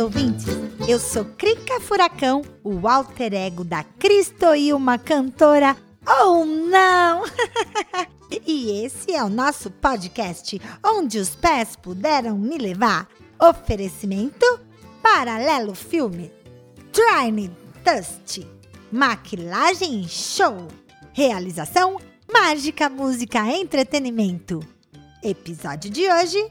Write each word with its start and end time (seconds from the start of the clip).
ouvintes! 0.00 0.46
Eu 0.88 0.98
sou 0.98 1.24
Crica 1.24 1.78
Furacão, 1.78 2.42
o 2.64 2.88
alter 2.88 3.34
ego 3.34 3.62
da 3.62 3.84
Cristoilma 3.84 4.98
cantora 4.98 5.76
ou 6.22 6.46
não! 6.46 7.24
e 8.46 8.84
esse 8.84 9.12
é 9.12 9.22
o 9.22 9.28
nosso 9.28 9.70
podcast 9.70 10.60
onde 10.84 11.18
os 11.18 11.34
pés 11.34 11.76
puderam 11.76 12.38
me 12.38 12.56
levar. 12.56 13.08
Oferecimento 13.38 14.60
Paralelo 15.02 15.74
Filme, 15.74 16.32
Trine 16.92 17.50
Dust, 17.84 18.46
Maquilagem 18.90 20.06
Show, 20.08 20.68
Realização 21.12 21.98
Mágica 22.32 22.88
Música 22.88 23.40
Entretenimento. 23.46 24.60
Episódio 25.22 25.90
de 25.90 26.10
hoje 26.10 26.50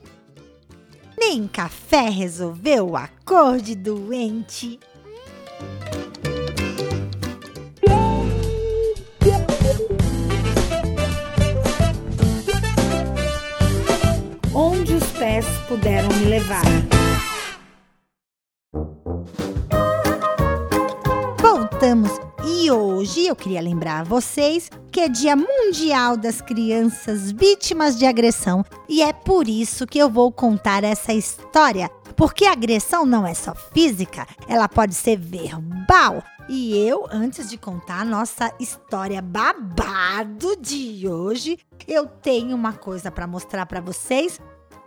nem 1.20 1.46
café 1.48 2.10
resolveu 2.10 2.96
a 2.96 3.10
cor 3.26 3.58
de 3.60 3.76
doente. 3.76 4.80
Onde 14.56 14.94
os 14.94 15.04
pés 15.12 15.46
puderam 15.68 16.08
me 16.16 16.26
levar. 16.26 16.99
Hoje 23.00 23.28
eu 23.28 23.36
queria 23.36 23.62
lembrar 23.62 24.02
a 24.02 24.04
vocês 24.04 24.70
que 24.92 25.00
é 25.00 25.08
Dia 25.08 25.34
Mundial 25.34 26.18
das 26.18 26.42
Crianças 26.42 27.32
Vítimas 27.32 27.98
de 27.98 28.06
Agressão 28.06 28.66
e 28.90 29.02
é 29.02 29.14
por 29.14 29.48
isso 29.48 29.88
que 29.88 29.98
eu 29.98 30.10
vou 30.10 30.30
contar 30.34 30.84
essa 30.84 31.14
história. 31.14 31.90
Porque 32.18 32.44
a 32.44 32.52
agressão 32.52 33.06
não 33.06 33.26
é 33.26 33.34
só 33.34 33.56
física, 33.56 34.28
ela 34.50 34.68
pode 34.68 34.96
ser 34.96 35.18
verbal. 35.18 36.22
E 36.50 36.78
eu, 36.78 37.08
antes 37.10 37.50
de 37.50 37.58
contar 37.58 38.02
a 38.02 38.06
nossa 38.06 38.54
história 38.60 39.22
babado 39.22 40.58
de 40.60 41.08
hoje, 41.08 41.58
eu 41.88 42.06
tenho 42.06 42.54
uma 42.54 42.74
coisa 42.74 43.10
para 43.10 43.26
mostrar 43.26 43.66
para 43.66 43.80
vocês 43.80 44.42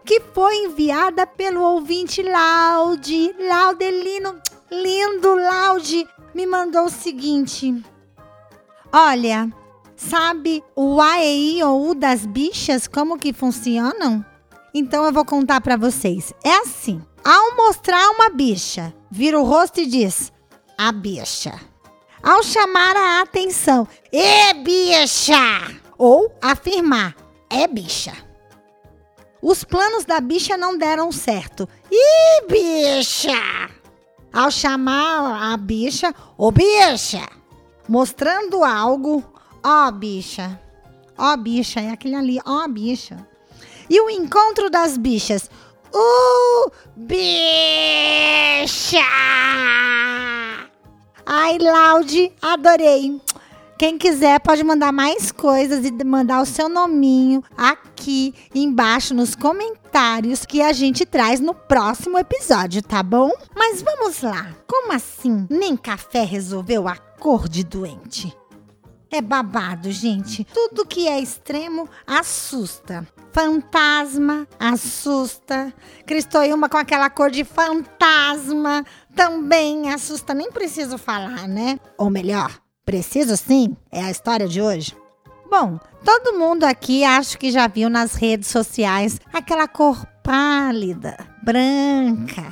que 0.05 0.21
foi 0.35 0.55
enviada 0.65 1.27
pelo 1.27 1.63
ouvinte 1.63 2.23
Laude. 2.23 3.35
Laudelino, 3.39 4.39
lindo 4.71 5.35
Laude, 5.35 6.07
me 6.35 6.45
mandou 6.45 6.85
o 6.85 6.91
seguinte: 6.91 7.83
Olha, 8.93 9.51
sabe 9.97 10.63
o 10.77 11.01
A, 11.01 11.19
E, 11.25 11.59
I 11.59 11.63
ou 11.63 11.89
U 11.89 11.95
das 11.95 12.27
bichas, 12.27 12.87
como 12.87 13.19
que 13.19 13.33
funcionam? 13.33 14.23
Então 14.75 15.05
eu 15.05 15.13
vou 15.13 15.25
contar 15.25 15.63
para 15.63 15.79
vocês. 15.79 16.35
É 16.45 16.57
assim: 16.59 17.03
ao 17.25 17.57
mostrar 17.57 18.11
uma 18.11 18.29
bicha, 18.29 18.93
vira 19.11 19.41
o 19.41 19.45
rosto 19.45 19.81
e 19.81 19.87
diz: 19.87 20.31
a 20.77 20.93
bicha. 20.93 21.59
Ao 22.23 22.43
chamar 22.43 22.97
a 22.97 23.21
atenção, 23.23 23.89
é 24.13 24.55
bicha! 24.55 25.35
Ou 25.99 26.33
afirmar, 26.41 27.17
é 27.51 27.67
bicha. 27.67 28.13
Os 29.41 29.65
planos 29.65 30.05
da 30.05 30.21
bicha 30.21 30.57
não 30.57 30.79
deram 30.79 31.11
certo. 31.11 31.69
Ih, 31.91 32.47
bicha! 32.47 33.71
Ao 34.33 34.51
chamar 34.51 35.53
a 35.53 35.57
bicha, 35.57 36.15
ô 36.39 36.53
bicha! 36.53 37.42
Mostrando 37.93 38.65
algo, 38.65 39.23
ó 39.63 39.91
bicha. 39.91 40.59
Ó 41.19 41.37
bicha, 41.37 41.79
é 41.79 41.91
aquele 41.91 42.15
ali, 42.15 42.41
ó 42.43 42.67
bicha. 42.67 43.29
E 43.87 44.01
o 44.01 44.09
encontro 44.09 44.71
das 44.71 44.97
bichas. 44.97 45.51
Uh, 45.93 46.71
bicha! 46.97 47.37
Ai, 51.27 51.59
Laude, 51.59 52.33
adorei. 52.41 53.21
Quem 53.83 53.99
quiser 53.99 54.39
pode 54.39 54.63
mandar 54.63 54.93
mais 54.93 55.33
coisas 55.33 55.85
e 55.85 55.91
mandar 56.05 56.41
o 56.41 56.47
seu 56.47 56.69
nominho 56.69 57.43
aqui 57.57 58.33
embaixo 58.55 59.13
nos 59.13 59.35
comentários 59.35 60.47
que 60.47 60.63
a 60.63 60.73
gente 60.73 61.05
traz 61.05 61.41
no 61.41 61.53
próximo 61.53 62.17
episódio, 62.17 62.81
tá 62.81 63.03
bom? 63.03 63.33
Mas 63.53 63.83
vamos 63.83 64.23
lá. 64.23 64.55
Como 64.69 64.93
assim? 64.93 65.49
Nem 65.51 65.77
café 65.77 66.23
resolveu 66.23 66.87
a 66.87 66.95
cor 66.95 67.49
de 67.49 67.65
doente. 67.65 68.33
É 69.11 69.21
babado, 69.21 69.91
gente. 69.91 70.45
Tudo 70.45 70.87
que 70.87 71.09
é 71.09 71.19
extremo 71.19 71.89
assusta. 72.07 73.05
Fantasma 73.33 74.47
assusta. 74.61 75.75
Cristoiuma 76.07 76.69
com 76.69 76.79
aquela 76.79 77.11
cor 77.11 77.33
de 77.33 77.43
fantasma 77.43 78.87
também 79.17 79.91
assusta. 79.93 80.33
Nem 80.33 80.53
preciso 80.53 80.97
falar, 80.97 81.49
né? 81.49 81.81
Ou 81.99 82.09
melhor, 82.09 82.62
Preciso 82.85 83.37
sim? 83.37 83.77
É 83.93 84.03
a 84.03 84.11
história 84.11 84.49
de 84.49 84.61
hoje? 84.61 84.97
Bom, 85.49 85.79
todo 86.05 86.37
mundo 86.37 86.65
aqui 86.65 87.05
acho 87.05 87.39
que 87.39 87.53
já 87.53 87.69
viu 87.69 87.89
nas 87.89 88.15
redes 88.15 88.49
sociais 88.49 89.21
aquela 89.33 89.69
cor 89.69 90.05
pálida, 90.25 91.17
branca, 91.45 92.51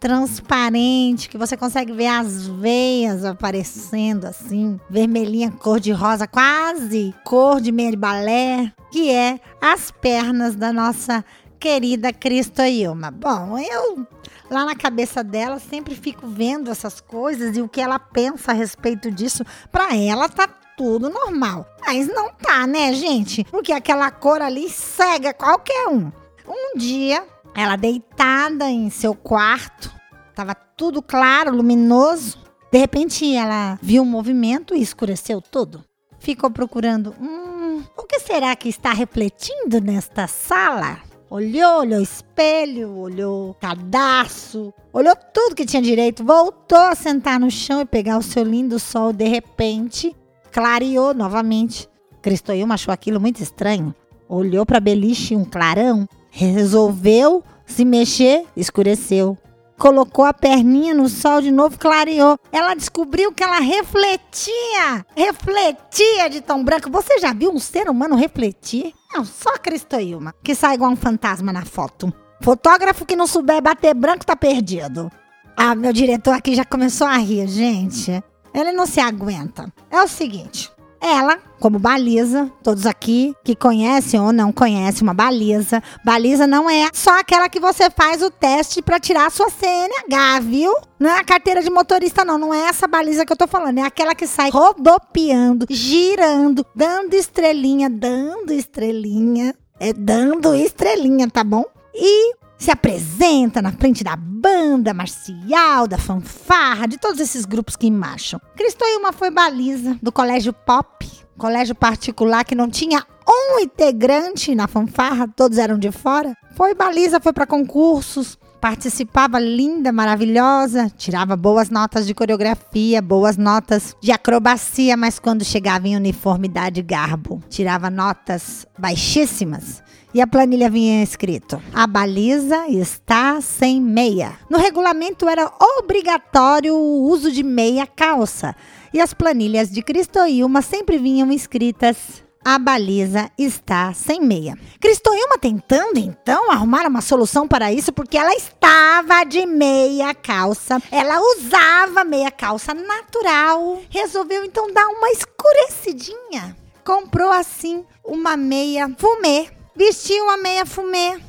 transparente, 0.00 1.28
que 1.28 1.36
você 1.36 1.54
consegue 1.54 1.92
ver 1.92 2.06
as 2.06 2.46
veias 2.46 3.26
aparecendo 3.26 4.24
assim, 4.24 4.80
vermelhinha, 4.88 5.50
cor 5.50 5.78
de 5.78 5.92
rosa, 5.92 6.26
quase 6.26 7.14
cor 7.22 7.60
de 7.60 7.70
meia 7.70 7.90
de 7.90 7.96
balé, 7.98 8.72
que 8.90 9.10
é 9.10 9.38
as 9.60 9.90
pernas 9.90 10.54
da 10.54 10.72
nossa 10.72 11.22
querida 11.58 12.12
Cristo 12.12 12.62
Ilma. 12.62 13.10
Bom, 13.10 13.58
eu 13.58 14.06
lá 14.50 14.64
na 14.64 14.74
cabeça 14.74 15.22
dela 15.22 15.58
sempre 15.58 15.94
fico 15.94 16.26
vendo 16.26 16.70
essas 16.70 17.00
coisas 17.00 17.56
e 17.56 17.60
o 17.60 17.68
que 17.68 17.80
ela 17.80 17.98
pensa 17.98 18.52
a 18.52 18.54
respeito 18.54 19.10
disso. 19.10 19.44
Para 19.70 19.96
ela 19.96 20.28
tá 20.28 20.48
tudo 20.76 21.10
normal. 21.10 21.66
Mas 21.84 22.06
não 22.06 22.30
tá, 22.30 22.66
né, 22.66 22.92
gente? 22.92 23.44
Porque 23.44 23.72
aquela 23.72 24.10
cor 24.10 24.40
ali 24.40 24.70
cega 24.70 25.34
qualquer 25.34 25.88
um. 25.88 26.10
Um 26.46 26.78
dia, 26.78 27.26
ela 27.54 27.76
deitada 27.76 28.70
em 28.70 28.88
seu 28.88 29.14
quarto, 29.14 29.92
tava 30.34 30.54
tudo 30.54 31.02
claro, 31.02 31.54
luminoso. 31.54 32.38
De 32.70 32.78
repente, 32.78 33.34
ela 33.34 33.78
viu 33.82 34.02
um 34.02 34.06
movimento 34.06 34.74
e 34.74 34.80
escureceu 34.80 35.42
tudo. 35.42 35.84
Ficou 36.20 36.50
procurando. 36.50 37.14
Hum, 37.20 37.82
o 37.96 38.04
que 38.04 38.20
será 38.20 38.54
que 38.54 38.68
está 38.68 38.92
refletindo 38.92 39.80
nesta 39.80 40.26
sala? 40.26 41.07
Olhou, 41.30 41.80
olhou 41.80 42.00
espelho, 42.00 42.96
olhou 42.96 43.54
cadastro, 43.60 44.72
olhou 44.90 45.14
tudo 45.34 45.54
que 45.54 45.66
tinha 45.66 45.82
direito, 45.82 46.24
voltou 46.24 46.78
a 46.78 46.94
sentar 46.94 47.38
no 47.38 47.50
chão 47.50 47.82
e 47.82 47.84
pegar 47.84 48.16
o 48.16 48.22
seu 48.22 48.42
lindo 48.42 48.78
sol. 48.78 49.12
De 49.12 49.28
repente, 49.28 50.16
clareou 50.50 51.12
novamente. 51.12 51.86
Cristoilma 52.22 52.74
achou 52.74 52.94
aquilo 52.94 53.20
muito 53.20 53.42
estranho. 53.42 53.94
Olhou 54.26 54.64
para 54.64 54.80
beliche 54.80 55.36
um 55.36 55.44
clarão, 55.44 56.08
resolveu 56.30 57.44
se 57.66 57.84
mexer, 57.84 58.46
escureceu 58.56 59.36
colocou 59.78 60.24
a 60.24 60.34
perninha 60.34 60.92
no 60.92 61.08
sol 61.08 61.40
de 61.40 61.52
novo, 61.52 61.78
clareou. 61.78 62.38
Ela 62.50 62.74
descobriu 62.74 63.32
que 63.32 63.42
ela 63.44 63.60
refletia. 63.60 65.06
Refletia 65.16 66.28
de 66.28 66.40
tão 66.40 66.64
branco. 66.64 66.90
Você 66.90 67.18
já 67.20 67.32
viu 67.32 67.52
um 67.52 67.60
ser 67.60 67.88
humano 67.88 68.16
refletir? 68.16 68.92
Não, 69.12 69.24
só 69.24 69.56
Cristoilma, 69.58 70.34
que 70.42 70.54
sai 70.54 70.74
igual 70.74 70.90
um 70.90 70.96
fantasma 70.96 71.52
na 71.52 71.64
foto. 71.64 72.12
Fotógrafo 72.42 73.06
que 73.06 73.16
não 73.16 73.26
souber 73.26 73.62
bater 73.62 73.94
branco 73.94 74.24
tá 74.24 74.36
perdido. 74.36 75.10
Ah, 75.56 75.74
meu 75.74 75.92
diretor 75.92 76.34
aqui 76.34 76.54
já 76.54 76.64
começou 76.64 77.06
a 77.06 77.16
rir, 77.16 77.48
gente. 77.48 78.22
Ele 78.54 78.72
não 78.72 78.86
se 78.86 79.00
aguenta. 79.00 79.72
É 79.90 80.00
o 80.02 80.08
seguinte, 80.08 80.70
ela, 81.00 81.38
como 81.60 81.78
baliza, 81.78 82.50
todos 82.62 82.86
aqui 82.86 83.34
que 83.44 83.54
conhecem 83.54 84.20
ou 84.20 84.32
não 84.32 84.52
conhecem 84.52 85.02
uma 85.02 85.14
baliza, 85.14 85.82
baliza 86.04 86.46
não 86.46 86.68
é 86.68 86.88
só 86.92 87.18
aquela 87.18 87.48
que 87.48 87.60
você 87.60 87.90
faz 87.90 88.22
o 88.22 88.30
teste 88.30 88.82
para 88.82 89.00
tirar 89.00 89.26
a 89.26 89.30
sua 89.30 89.48
CNH, 89.50 90.40
viu? 90.42 90.74
Não 90.98 91.10
é 91.10 91.18
a 91.18 91.24
carteira 91.24 91.62
de 91.62 91.70
motorista, 91.70 92.24
não. 92.24 92.38
Não 92.38 92.52
é 92.52 92.68
essa 92.68 92.86
baliza 92.86 93.24
que 93.24 93.32
eu 93.32 93.36
tô 93.36 93.46
falando. 93.46 93.78
É 93.78 93.82
aquela 93.82 94.14
que 94.14 94.26
sai 94.26 94.50
rodopiando, 94.50 95.66
girando, 95.70 96.66
dando 96.74 97.14
estrelinha, 97.14 97.88
dando 97.88 98.52
estrelinha. 98.52 99.54
É 99.80 99.92
dando 99.92 100.54
estrelinha, 100.54 101.30
tá 101.30 101.44
bom? 101.44 101.64
E 101.94 102.34
se 102.58 102.70
apresenta 102.70 103.62
na 103.62 103.72
frente 103.72 104.02
da 104.02 104.16
banda 104.16 104.92
marcial, 104.92 105.86
da 105.86 105.96
fanfarra, 105.96 106.86
de 106.88 106.98
todos 106.98 107.20
esses 107.20 107.44
grupos 107.44 107.76
que 107.76 107.90
marcham. 107.90 108.40
Cristoilma 108.56 109.12
foi 109.12 109.30
baliza 109.30 109.96
do 110.02 110.10
colégio 110.10 110.52
Pop, 110.52 111.08
colégio 111.38 111.74
particular 111.74 112.44
que 112.44 112.54
não 112.54 112.68
tinha 112.68 113.06
um 113.26 113.60
integrante 113.60 114.54
na 114.54 114.66
fanfarra, 114.66 115.28
todos 115.28 115.58
eram 115.58 115.78
de 115.78 115.92
fora. 115.92 116.34
Foi 116.56 116.74
baliza, 116.74 117.20
foi 117.20 117.32
para 117.32 117.46
concursos, 117.46 118.38
participava 118.60 119.38
linda, 119.38 119.92
maravilhosa, 119.92 120.90
tirava 120.96 121.36
boas 121.36 121.70
notas 121.70 122.06
de 122.06 122.14
coreografia, 122.14 123.00
boas 123.00 123.36
notas 123.36 123.96
de 124.00 124.12
acrobacia, 124.12 124.96
mas 124.96 125.18
quando 125.18 125.44
chegava 125.44 125.88
em 125.88 125.96
uniformidade 125.96 126.80
e 126.80 126.82
garbo, 126.82 127.42
tirava 127.48 127.88
notas 127.88 128.66
baixíssimas. 128.78 129.82
E 130.12 130.20
a 130.20 130.26
planilha 130.26 130.70
vinha 130.70 131.02
escrito: 131.02 131.60
a 131.72 131.86
baliza 131.86 132.66
está 132.68 133.40
sem 133.40 133.80
meia. 133.80 134.32
No 134.48 134.58
regulamento 134.58 135.28
era 135.28 135.50
obrigatório 135.78 136.74
o 136.74 137.08
uso 137.08 137.30
de 137.30 137.42
meia 137.42 137.86
calça. 137.86 138.54
E 138.92 139.00
as 139.00 139.12
planilhas 139.12 139.70
de 139.70 139.82
Cristoilma 139.82 140.62
sempre 140.62 140.96
vinham 140.96 141.30
escritas 141.30 142.24
a 142.44 142.58
baliza 142.58 143.30
está 143.36 143.92
sem 143.92 144.20
meia. 144.20 144.56
Cristoilma 144.80 145.38
tentando 145.38 145.98
então 145.98 146.50
arrumar 146.50 146.86
uma 146.86 147.00
solução 147.00 147.46
para 147.46 147.72
isso, 147.72 147.92
porque 147.92 148.16
ela 148.16 148.34
estava 148.34 149.24
de 149.24 149.44
meia 149.44 150.14
calça. 150.14 150.80
Ela 150.90 151.20
usava 151.20 152.04
meia 152.04 152.30
calça 152.30 152.72
natural. 152.72 153.82
Resolveu 153.90 154.44
então 154.44 154.72
dar 154.72 154.88
uma 154.88 155.10
escurecidinha. 155.10 156.56
Comprou 156.84 157.30
assim 157.30 157.84
uma 158.04 158.36
meia 158.36 158.88
fumê. 158.96 159.48
Vestiu 159.76 160.24
uma 160.24 160.36
meia 160.36 160.64
fumê. 160.64 161.20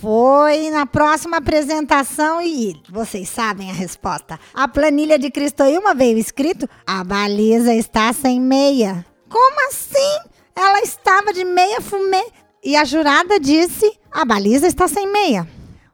Foi 0.00 0.70
na 0.70 0.86
próxima 0.86 1.38
apresentação 1.38 2.40
e 2.40 2.80
vocês 2.88 3.28
sabem 3.28 3.68
a 3.68 3.74
resposta. 3.74 4.38
A 4.54 4.68
planilha 4.68 5.18
de 5.18 5.28
Cristoilma 5.28 5.92
veio 5.92 6.16
escrito: 6.18 6.68
a 6.86 7.02
baliza 7.02 7.74
está 7.74 8.12
sem 8.12 8.40
meia. 8.40 9.04
Como 9.28 9.68
assim? 9.68 10.27
Ela 10.58 10.80
estava 10.80 11.32
de 11.32 11.44
meia 11.44 11.80
fumê 11.80 12.24
e 12.64 12.74
a 12.74 12.84
jurada 12.84 13.38
disse: 13.38 13.96
a 14.10 14.24
baliza 14.24 14.66
está 14.66 14.88
sem 14.88 15.06
meia. 15.06 15.46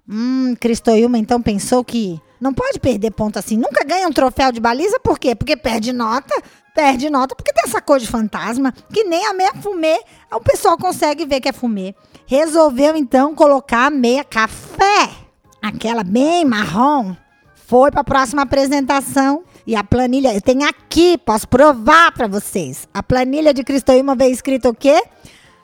Hum, 0.09 0.55
Cristoilma 0.59 1.19
então 1.19 1.43
pensou 1.43 1.85
que 1.85 2.19
não 2.41 2.55
pode 2.55 2.81
perder 2.81 3.11
ponto 3.11 3.39
assim. 3.39 3.59
Nunca 3.59 3.85
ganha 3.85 4.09
um 4.09 4.13
troféu 4.13 4.51
de 4.51 4.61
baliza, 4.61 4.99
por 5.01 5.19
quê? 5.19 5.35
Porque 5.35 5.55
perde 5.55 5.93
nota. 5.93 6.35
Perde 6.75 7.11
nota 7.11 7.37
porque 7.37 7.53
tem 7.53 7.65
essa 7.65 7.79
cor 7.81 7.99
de 8.01 8.07
fantasma, 8.07 8.73
que 8.93 9.05
nem 9.05 9.27
a 9.27 9.35
meia 9.35 9.53
fumê, 9.63 10.03
o 10.33 10.41
pessoal 10.41 10.77
consegue 10.77 11.25
ver 11.25 11.41
que 11.41 11.49
é 11.49 11.53
fumê. 11.53 11.95
Resolveu 12.27 12.97
então 12.97 13.35
colocar 13.35 13.87
a 13.87 13.91
meia 13.91 14.25
café, 14.25 15.11
aquela 15.63 16.03
bem 16.03 16.45
marrom. 16.45 17.15
Foi 17.67 17.91
para 17.91 18.03
a 18.03 18.05
próxima 18.05 18.43
apresentação 18.43 19.43
e 19.67 19.75
a 19.75 19.83
planilha, 19.83 20.35
eu 20.35 20.41
tenho 20.41 20.69
aqui, 20.69 21.17
posso 21.17 21.49
provar 21.49 22.13
para 22.13 22.27
vocês. 22.27 22.87
A 22.93 23.03
planilha 23.03 23.55
de 23.55 23.65
Cristoíma 23.65 24.15
veio 24.15 24.33
escrito 24.33 24.69
o 24.69 24.75
quê? 24.75 25.03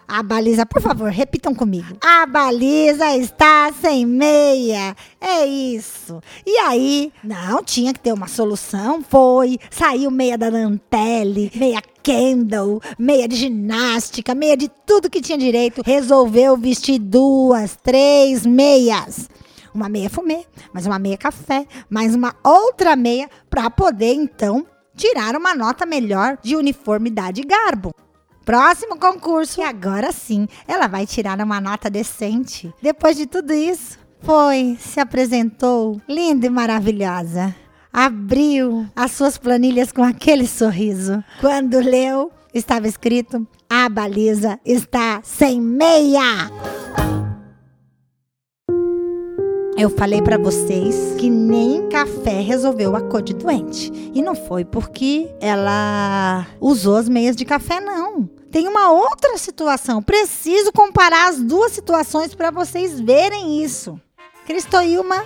A 0.08 0.22
baliza, 0.22 0.64
por 0.64 0.80
favor, 0.80 1.10
repitam 1.10 1.54
comigo. 1.54 1.86
A 2.00 2.26
baliza 2.26 3.16
está 3.16 3.70
sem 3.80 4.06
meia. 4.06 4.96
É 5.20 5.44
isso. 5.44 6.20
E 6.44 6.56
aí, 6.58 7.12
não, 7.22 7.62
tinha 7.62 7.92
que 7.92 8.00
ter 8.00 8.12
uma 8.12 8.26
solução. 8.26 9.04
Foi, 9.08 9.58
saiu 9.70 10.10
meia 10.10 10.36
da 10.36 10.50
Dantelle, 10.50 11.52
meia 11.54 11.80
Kendall, 12.02 12.80
meia 12.98 13.28
de 13.28 13.36
ginástica, 13.36 14.34
meia 14.34 14.56
de 14.56 14.68
tudo 14.86 15.10
que 15.10 15.20
tinha 15.20 15.38
direito. 15.38 15.82
Resolveu 15.84 16.56
vestir 16.56 16.98
duas, 16.98 17.76
três 17.80 18.44
meias 18.44 19.28
uma 19.74 19.88
meia 19.88 20.10
fumê, 20.10 20.44
mais 20.72 20.86
uma 20.86 20.98
meia 20.98 21.16
café, 21.16 21.66
mais 21.88 22.14
uma 22.14 22.34
outra 22.44 22.96
meia 22.96 23.28
para 23.48 23.70
poder 23.70 24.14
então 24.14 24.66
tirar 24.94 25.36
uma 25.36 25.54
nota 25.54 25.86
melhor 25.86 26.38
de 26.42 26.56
uniformidade 26.56 27.40
e 27.40 27.44
garbo. 27.44 27.94
Próximo 28.44 28.98
concurso. 28.98 29.60
E 29.60 29.64
agora 29.64 30.12
sim, 30.12 30.48
ela 30.66 30.86
vai 30.86 31.06
tirar 31.06 31.40
uma 31.40 31.60
nota 31.60 31.88
decente. 31.88 32.72
Depois 32.82 33.16
de 33.16 33.26
tudo 33.26 33.52
isso, 33.52 33.98
foi, 34.20 34.76
se 34.80 35.00
apresentou, 35.00 36.00
linda 36.08 36.46
e 36.46 36.50
maravilhosa. 36.50 37.54
Abriu 37.92 38.86
as 38.94 39.12
suas 39.12 39.36
planilhas 39.36 39.90
com 39.92 40.02
aquele 40.02 40.46
sorriso. 40.46 41.22
Quando 41.40 41.80
leu, 41.80 42.30
estava 42.54 42.86
escrito: 42.86 43.46
a 43.68 43.88
baliza 43.88 44.58
está 44.64 45.20
sem 45.22 45.60
meia. 45.60 46.50
Eu 49.80 49.88
falei 49.88 50.20
para 50.20 50.36
vocês 50.36 51.14
que 51.18 51.30
nem 51.30 51.88
café 51.88 52.42
resolveu 52.42 52.94
a 52.94 53.00
cor 53.00 53.22
de 53.22 53.32
doente. 53.32 53.90
E 54.14 54.20
não 54.20 54.34
foi 54.34 54.62
porque 54.62 55.34
ela 55.40 56.46
usou 56.60 56.96
as 56.96 57.08
meias 57.08 57.34
de 57.34 57.46
café, 57.46 57.80
não. 57.80 58.28
Tem 58.50 58.68
uma 58.68 58.90
outra 58.90 59.38
situação. 59.38 60.02
Preciso 60.02 60.70
comparar 60.70 61.30
as 61.30 61.40
duas 61.40 61.72
situações 61.72 62.34
para 62.34 62.50
vocês 62.50 63.00
verem 63.00 63.64
isso. 63.64 63.98
Cristoilma, 64.46 65.24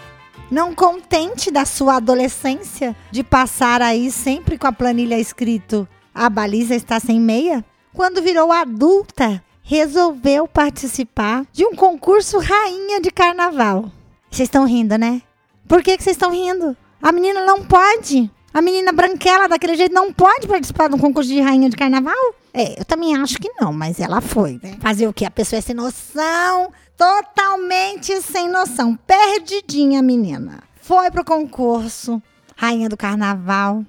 não 0.48 0.72
contente 0.72 1.50
da 1.50 1.64
sua 1.64 1.96
adolescência, 1.96 2.94
de 3.10 3.24
passar 3.24 3.82
aí 3.82 4.08
sempre 4.08 4.56
com 4.56 4.68
a 4.68 4.72
planilha 4.72 5.18
escrito 5.18 5.88
a 6.14 6.30
baliza 6.30 6.76
está 6.76 7.00
sem 7.00 7.20
meia, 7.20 7.64
quando 7.92 8.22
virou 8.22 8.52
adulta, 8.52 9.42
resolveu 9.64 10.46
participar 10.46 11.44
de 11.52 11.66
um 11.66 11.74
concurso 11.74 12.38
rainha 12.38 13.00
de 13.00 13.10
carnaval. 13.10 13.90
Vocês 14.34 14.48
estão 14.48 14.66
rindo, 14.66 14.98
né? 14.98 15.22
Por 15.68 15.80
que 15.80 15.92
vocês 15.92 16.16
estão 16.16 16.32
rindo? 16.32 16.76
A 17.00 17.12
menina 17.12 17.46
não 17.46 17.64
pode. 17.64 18.28
A 18.52 18.60
menina 18.60 18.90
branquela 18.90 19.46
daquele 19.46 19.76
jeito 19.76 19.94
não 19.94 20.12
pode 20.12 20.48
participar 20.48 20.88
de 20.88 20.96
um 20.96 20.98
concurso 20.98 21.30
de 21.30 21.40
rainha 21.40 21.70
de 21.70 21.76
carnaval? 21.76 22.34
É, 22.52 22.80
eu 22.80 22.84
também 22.84 23.14
acho 23.14 23.38
que 23.38 23.48
não, 23.60 23.72
mas 23.72 24.00
ela 24.00 24.20
foi, 24.20 24.58
né? 24.60 24.76
Fazer 24.80 25.06
o 25.06 25.12
quê? 25.12 25.24
A 25.24 25.30
pessoa 25.30 25.58
é 25.58 25.62
sem 25.62 25.76
noção, 25.76 26.72
totalmente 26.96 28.20
sem 28.22 28.48
noção, 28.48 28.96
perdidinha 29.06 30.00
a 30.00 30.02
menina. 30.02 30.64
Foi 30.80 31.12
pro 31.12 31.24
concurso, 31.24 32.20
rainha 32.56 32.88
do 32.88 32.96
carnaval, 32.96 33.84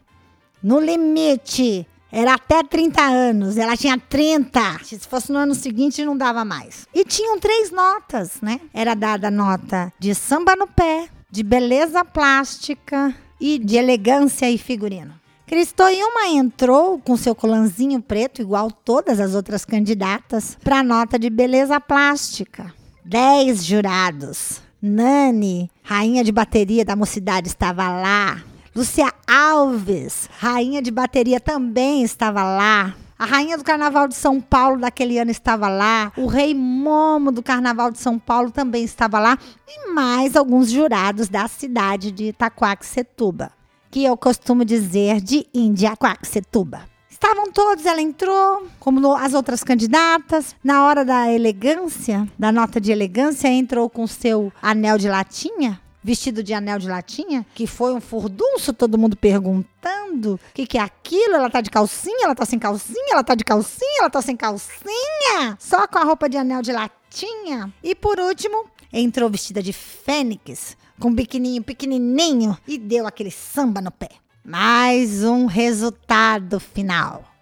no 0.62 0.80
limite. 0.80 1.88
Era 2.16 2.36
até 2.36 2.64
30 2.64 3.02
anos, 3.02 3.58
ela 3.58 3.76
tinha 3.76 3.98
30. 3.98 4.80
Se 4.84 4.98
fosse 5.00 5.34
no 5.34 5.38
ano 5.38 5.54
seguinte, 5.54 6.06
não 6.06 6.16
dava 6.16 6.46
mais. 6.46 6.88
E 6.94 7.04
tinham 7.04 7.38
três 7.38 7.72
notas, 7.72 8.40
né? 8.42 8.62
Era 8.74 8.96
dada 8.96 9.30
nota 9.30 9.92
de 10.00 10.16
samba 10.16 10.56
no 10.56 10.66
pé, 10.66 11.10
de 11.30 11.44
beleza 11.44 12.06
plástica 12.06 13.14
e 13.38 13.60
de 13.60 13.76
elegância 13.76 14.50
e 14.50 14.58
figurino. 14.58 15.14
Cristoilma 15.46 16.30
entrou 16.30 17.00
com 17.00 17.18
seu 17.18 17.36
colanzinho 17.36 18.02
preto, 18.02 18.42
igual 18.42 18.72
todas 18.72 19.20
as 19.20 19.36
outras 19.36 19.66
candidatas, 19.66 20.58
para 20.64 20.80
a 20.80 20.84
nota 20.84 21.20
de 21.20 21.30
beleza 21.30 21.82
plástica. 21.82 22.74
Dez 23.04 23.66
jurados. 23.66 24.62
Nani, 24.82 25.70
rainha 25.84 26.24
de 26.24 26.32
bateria 26.32 26.86
da 26.86 26.96
mocidade, 26.96 27.50
estava 27.50 27.90
lá. 27.90 28.42
Lúcia 28.76 29.10
Alves, 29.26 30.30
rainha 30.38 30.82
de 30.82 30.92
bateria, 30.92 31.40
também 31.40 32.04
estava 32.04 32.44
lá. 32.44 32.94
A 33.18 33.24
rainha 33.24 33.58
do 33.58 33.64
Carnaval 33.64 34.06
de 34.06 34.16
São 34.16 34.42
Paulo 34.42 34.82
daquele 34.82 35.18
ano 35.18 35.32
estava 35.32 35.70
lá. 35.70 36.12
O 36.18 36.26
rei 36.26 36.54
Momo 36.54 37.32
do 37.32 37.42
Carnaval 37.42 37.90
de 37.90 38.00
São 38.00 38.20
Paulo 38.20 38.52
também 38.52 38.84
estava 38.84 39.18
lá. 39.18 39.40
E 39.66 39.94
mais 39.94 40.36
alguns 40.36 40.70
jurados 40.70 41.30
da 41.30 41.48
cidade 41.48 42.12
de 42.12 42.26
Itaquaquecetuba, 42.26 43.50
que 43.90 44.04
eu 44.04 44.18
costumo 44.18 44.66
dizer 44.66 45.22
de 45.22 45.48
Indiaquaquecetuba. 45.54 46.82
Estavam 47.10 47.50
todos, 47.54 47.86
ela 47.86 48.02
entrou, 48.02 48.68
como 48.78 49.16
as 49.16 49.34
outras 49.34 49.64
candidatas. 49.64 50.54
Na 50.62 50.84
hora 50.84 51.06
da 51.06 51.32
elegância, 51.32 52.28
da 52.38 52.52
nota 52.52 52.82
de 52.82 52.92
elegância, 52.92 53.48
entrou 53.48 53.90
com 53.90 54.06
seu 54.06 54.52
anel 54.62 54.98
de 54.98 55.08
latinha, 55.08 55.80
vestido 56.06 56.44
de 56.44 56.54
anel 56.54 56.78
de 56.78 56.88
latinha, 56.88 57.44
que 57.56 57.66
foi 57.66 57.92
um 57.92 58.00
furdunço, 58.00 58.72
todo 58.72 58.96
mundo 58.96 59.18
perguntando 59.18 60.36
o 60.36 60.40
que, 60.54 60.68
que 60.68 60.78
é 60.78 60.82
aquilo. 60.82 61.34
Ela 61.34 61.50
tá 61.50 61.62
de 61.62 61.72
calcinha, 61.72 62.26
ela 62.26 62.36
tá 62.36 62.46
sem 62.46 62.60
calcinha, 62.60 63.14
ela 63.14 63.24
tá 63.24 63.34
de 63.34 63.44
calcinha, 63.44 64.02
ela 64.02 64.10
tá 64.12 64.22
sem 64.22 64.38
calcinha. 64.38 65.58
Só 65.60 65.88
com 65.88 65.98
a 65.98 66.04
roupa 66.04 66.30
de 66.30 66.38
anel 66.38 66.62
de 66.62 66.72
latinha. 66.72 67.74
E 67.84 67.96
por 67.96 68.20
último, 68.20 68.66
entrou 68.94 69.32
vestida 69.32 69.64
de 69.64 69.74
fênix, 69.74 70.78
com 71.00 71.08
um 71.08 71.14
biquininho 71.14 71.64
pequenininho 71.64 72.56
e 72.68 72.78
deu 72.78 73.08
aquele 73.08 73.32
samba 73.32 73.82
no 73.82 73.90
pé. 73.90 74.10
Mais 74.44 75.24
um 75.24 75.48
resultado 75.48 76.60
final 76.60 77.35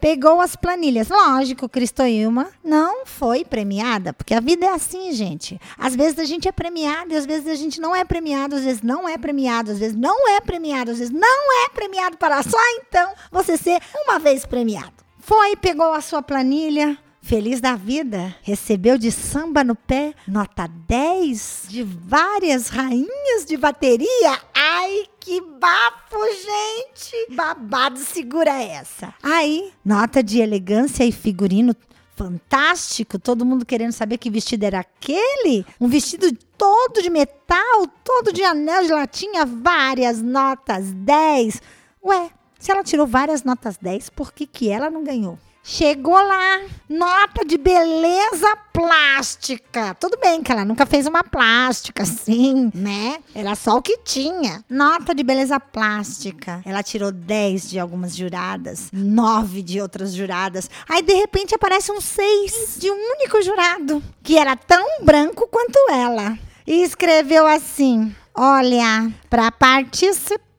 pegou 0.00 0.40
as 0.40 0.56
planilhas. 0.56 1.08
Lógico, 1.08 1.68
Cristoilma 1.68 2.48
não 2.64 3.04
foi 3.04 3.44
premiada, 3.44 4.12
porque 4.12 4.34
a 4.34 4.40
vida 4.40 4.66
é 4.66 4.72
assim, 4.72 5.12
gente. 5.12 5.60
Às 5.78 5.94
vezes 5.94 6.18
a 6.18 6.24
gente 6.24 6.48
é 6.48 6.52
premiado 6.52 7.12
e 7.12 7.16
às 7.16 7.26
vezes 7.26 7.46
a 7.48 7.54
gente 7.54 7.80
não 7.80 7.94
é 7.94 8.04
premiado, 8.04 8.56
às 8.56 8.64
vezes 8.64 8.82
não 8.82 9.08
é 9.08 9.18
premiado, 9.18 9.70
às 9.70 9.78
vezes 9.78 9.96
não 9.96 10.28
é 10.28 10.40
premiado, 10.40 10.90
às 10.90 10.98
vezes 10.98 11.12
não 11.12 11.64
é 11.64 11.68
premiado 11.68 12.16
para 12.16 12.42
só 12.42 12.58
então 12.78 13.12
você 13.30 13.56
ser 13.56 13.80
uma 13.94 14.18
vez 14.18 14.46
premiado. 14.46 14.92
Foi, 15.18 15.54
pegou 15.56 15.92
a 15.92 16.00
sua 16.00 16.22
planilha, 16.22 16.96
Feliz 17.22 17.60
da 17.60 17.76
vida, 17.76 18.34
recebeu 18.42 18.96
de 18.98 19.12
samba 19.12 19.62
no 19.62 19.76
pé 19.76 20.14
nota 20.26 20.66
10 20.66 21.66
de 21.68 21.82
várias 21.82 22.68
rainhas 22.68 23.44
de 23.46 23.56
bateria. 23.56 24.40
Ai, 24.54 25.04
que 25.20 25.40
bafo, 25.40 26.18
gente! 26.18 27.34
Babado 27.36 27.98
segura 28.00 28.50
essa. 28.60 29.14
Aí, 29.22 29.70
nota 29.84 30.22
de 30.22 30.40
elegância 30.40 31.04
e 31.04 31.12
figurino 31.12 31.76
fantástico, 32.16 33.18
todo 33.18 33.46
mundo 33.46 33.64
querendo 33.64 33.92
saber 33.92 34.18
que 34.18 34.30
vestido 34.30 34.64
era 34.64 34.80
aquele. 34.80 35.64
Um 35.80 35.88
vestido 35.88 36.36
todo 36.58 37.02
de 37.02 37.10
metal, 37.10 37.86
todo 38.02 38.32
de 38.32 38.42
anel 38.42 38.82
de 38.82 38.92
latinha, 38.92 39.46
várias 39.46 40.20
notas 40.20 40.92
10. 40.92 41.62
Ué, 42.02 42.30
se 42.58 42.70
ela 42.72 42.82
tirou 42.82 43.06
várias 43.06 43.44
notas 43.44 43.78
10, 43.78 44.10
por 44.10 44.32
que, 44.32 44.46
que 44.46 44.68
ela 44.68 44.90
não 44.90 45.04
ganhou? 45.04 45.38
Chegou 45.62 46.14
lá, 46.14 46.62
nota 46.88 47.44
de 47.44 47.58
beleza 47.58 48.56
plástica. 48.72 49.94
Tudo 50.00 50.18
bem 50.18 50.42
que 50.42 50.50
ela 50.50 50.64
nunca 50.64 50.86
fez 50.86 51.06
uma 51.06 51.22
plástica 51.22 52.02
assim, 52.02 52.70
né? 52.74 53.18
Era 53.34 53.54
só 53.54 53.76
o 53.76 53.82
que 53.82 53.98
tinha. 53.98 54.64
Nota 54.68 55.14
de 55.14 55.22
beleza 55.22 55.60
plástica. 55.60 56.62
Ela 56.64 56.82
tirou 56.82 57.12
10 57.12 57.70
de 57.70 57.78
algumas 57.78 58.16
juradas, 58.16 58.88
9 58.92 59.62
de 59.62 59.80
outras 59.80 60.14
juradas. 60.14 60.70
Aí 60.88 61.02
de 61.02 61.14
repente 61.14 61.54
aparece 61.54 61.92
um 61.92 62.00
6 62.00 62.78
de 62.78 62.90
um 62.90 62.94
único 62.94 63.42
jurado, 63.42 64.02
que 64.22 64.38
era 64.38 64.56
tão 64.56 65.04
branco 65.04 65.46
quanto 65.46 65.78
ela. 65.90 66.38
E 66.66 66.82
escreveu 66.82 67.46
assim: 67.46 68.14
Olha, 68.34 69.12
para 69.28 69.50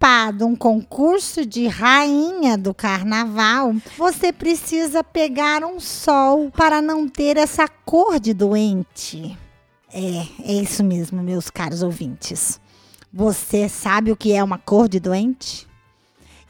participar 0.01 0.33
um 0.43 0.55
concurso 0.55 1.45
de 1.45 1.67
rainha 1.67 2.57
do 2.57 2.73
carnaval, 2.73 3.75
você 3.95 4.33
precisa 4.33 5.03
pegar 5.03 5.63
um 5.63 5.79
sol 5.79 6.49
para 6.49 6.81
não 6.81 7.07
ter 7.07 7.37
essa 7.37 7.67
cor 7.67 8.19
de 8.19 8.33
doente. 8.33 9.37
É, 9.93 10.25
é 10.43 10.53
isso 10.53 10.83
mesmo, 10.83 11.21
meus 11.21 11.51
caros 11.51 11.83
ouvintes. 11.83 12.59
Você 13.13 13.69
sabe 13.69 14.11
o 14.11 14.15
que 14.15 14.33
é 14.33 14.43
uma 14.43 14.57
cor 14.57 14.89
de 14.89 14.99
doente? 14.99 15.67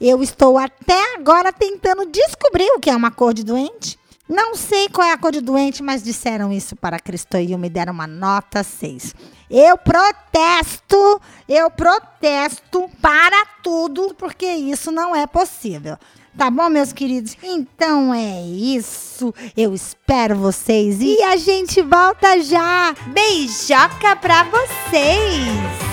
Eu 0.00 0.22
estou 0.22 0.56
até 0.56 1.14
agora 1.16 1.52
tentando 1.52 2.06
descobrir 2.06 2.70
o 2.74 2.80
que 2.80 2.88
é 2.88 2.96
uma 2.96 3.10
cor 3.10 3.34
de 3.34 3.44
doente. 3.44 3.98
Não 4.28 4.56
sei 4.56 4.88
qual 4.88 5.06
é 5.06 5.12
a 5.12 5.18
cor 5.18 5.30
de 5.30 5.42
doente, 5.42 5.82
mas 5.82 6.02
disseram 6.02 6.50
isso 6.50 6.74
para 6.74 6.98
Cristo 6.98 7.36
e 7.36 7.54
me 7.58 7.68
deram 7.68 7.92
uma 7.92 8.06
nota 8.06 8.62
6. 8.62 9.14
Eu 9.54 9.76
protesto, 9.76 11.20
eu 11.46 11.70
protesto 11.70 12.90
para 13.02 13.44
tudo, 13.62 14.14
porque 14.16 14.46
isso 14.46 14.90
não 14.90 15.14
é 15.14 15.26
possível. 15.26 15.98
Tá 16.38 16.50
bom, 16.50 16.70
meus 16.70 16.94
queridos? 16.94 17.36
Então 17.42 18.14
é 18.14 18.40
isso. 18.40 19.34
Eu 19.54 19.74
espero 19.74 20.34
vocês 20.36 21.02
e 21.02 21.22
a 21.22 21.36
gente 21.36 21.82
volta 21.82 22.40
já. 22.40 22.94
Beijoca 23.08 24.16
pra 24.16 24.44
vocês! 24.44 25.91